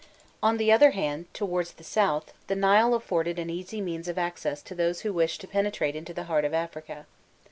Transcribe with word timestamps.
On 0.41 0.57
the 0.57 0.71
other 0.71 0.89
hand, 0.97 1.31
towards 1.31 1.73
the 1.73 1.83
south, 1.83 2.33
the 2.47 2.55
Nile 2.55 2.95
afforded 2.95 3.37
an 3.37 3.51
easy 3.51 3.79
means 3.81 4.07
of 4.07 4.17
access 4.17 4.63
to 4.63 4.73
those 4.73 5.01
who 5.01 5.13
wished 5.13 5.41
to 5.41 5.47
penetrate 5.47 5.95
into 5.95 6.11
the 6.11 6.23
heart 6.23 6.43
of 6.43 6.55
Africa. 6.55 7.05